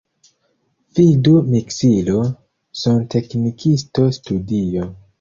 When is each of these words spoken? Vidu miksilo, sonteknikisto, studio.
Vidu 0.99 1.33
miksilo, 1.51 2.17
sonteknikisto, 2.87 4.11
studio. 4.21 4.95